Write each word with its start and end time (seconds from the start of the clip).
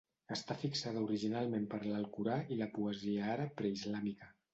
Està 0.35 0.55
fixada 0.59 1.01
originalment 1.07 1.67
per 1.73 1.79
l'Alcorà 1.87 2.37
i 2.55 2.57
la 2.63 2.69
poesia 2.79 3.29
àrab 3.35 3.53
preislàmica. 3.61 4.31